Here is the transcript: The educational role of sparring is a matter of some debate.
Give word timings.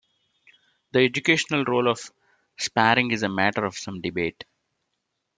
The 0.93 1.01
educational 1.01 1.63
role 1.63 1.87
of 1.87 2.09
sparring 2.57 3.11
is 3.11 3.21
a 3.21 3.29
matter 3.29 3.65
of 3.65 3.77
some 3.77 4.01
debate. 4.01 4.45